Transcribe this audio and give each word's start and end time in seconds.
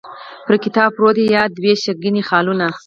پر 0.45 0.53
کتاب 0.63 0.89
پروت 0.95 1.17
یې 1.21 1.25
یادوې 1.35 1.73
شینکي 1.81 2.23
خالونه 2.29 2.67